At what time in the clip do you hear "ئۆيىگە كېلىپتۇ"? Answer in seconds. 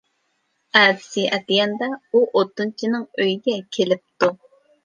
3.21-4.33